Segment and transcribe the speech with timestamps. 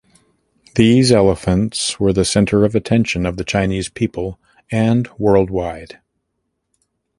[0.73, 4.39] These elephants were the center of attention of the Chinese people
[4.71, 5.99] and worldwide.